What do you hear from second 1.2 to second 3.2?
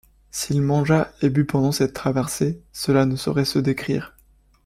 et but pendant cette traversée, cela ne